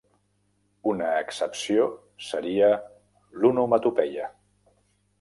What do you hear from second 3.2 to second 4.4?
l'onomatopeia.